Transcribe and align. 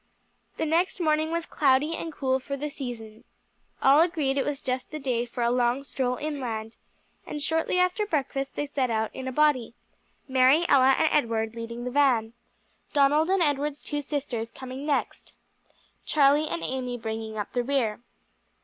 The 0.57 0.65
next 0.65 0.99
morning 0.99 1.29
was 1.31 1.45
cloudy 1.45 1.95
and 1.95 2.11
cool 2.11 2.39
for 2.39 2.57
the 2.57 2.71
season. 2.71 3.23
All 3.83 4.01
agreed 4.01 4.35
it 4.35 4.43
was 4.43 4.59
just 4.59 4.89
the 4.89 4.97
day 4.97 5.25
for 5.27 5.43
a 5.43 5.51
long 5.51 5.83
stroll 5.83 6.15
inland, 6.15 6.75
and 7.27 7.39
shortly 7.39 7.77
after 7.77 8.07
breakfast 8.07 8.55
they 8.55 8.65
set 8.65 8.89
out 8.89 9.13
in 9.13 9.27
a 9.27 9.31
body 9.31 9.75
Mary, 10.27 10.65
Ella 10.67 10.95
and 10.97 11.07
Edward 11.11 11.53
leading 11.53 11.83
the 11.83 11.91
van, 11.91 12.33
Donald 12.93 13.29
and 13.29 13.43
Edward's 13.43 13.83
two 13.83 14.01
sisters 14.01 14.49
coming 14.49 14.87
next, 14.87 15.33
Charlie 16.03 16.47
and 16.47 16.63
Amy 16.63 16.97
bringing 16.97 17.37
up 17.37 17.53
the 17.53 17.61
rear. 17.63 18.01